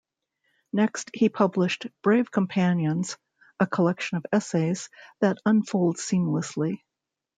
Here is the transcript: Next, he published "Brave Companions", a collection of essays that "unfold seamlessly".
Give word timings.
Next, 0.73 1.11
he 1.13 1.29
published 1.29 1.85
"Brave 2.01 2.31
Companions", 2.31 3.17
a 3.59 3.67
collection 3.67 4.17
of 4.17 4.25
essays 4.33 4.89
that 5.19 5.37
"unfold 5.45 5.97
seamlessly". 5.97 6.81